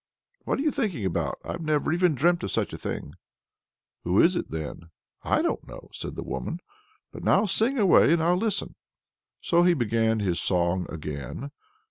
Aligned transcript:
"What 0.45 0.57
are 0.57 0.63
you 0.63 0.71
thinking 0.71 1.05
about! 1.05 1.37
I 1.45 1.57
never 1.57 1.93
even 1.93 2.15
dreamt 2.15 2.41
of 2.41 2.49
such 2.49 2.73
a 2.73 2.77
thing." 2.79 3.13
"Who 4.03 4.19
is 4.19 4.35
it, 4.35 4.49
then?" 4.49 4.89
"I 5.21 5.43
don't 5.43 5.67
know," 5.67 5.89
said 5.93 6.15
the 6.15 6.23
woman. 6.23 6.59
"But 7.11 7.23
now, 7.23 7.45
sing 7.45 7.77
away, 7.77 8.11
and 8.11 8.23
I'll 8.23 8.35
listen." 8.35 8.73
He 9.43 9.75
began 9.75 10.19
his 10.19 10.41
song 10.41 10.87
again. 10.91 11.51